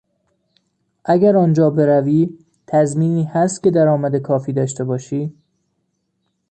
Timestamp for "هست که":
3.23-3.71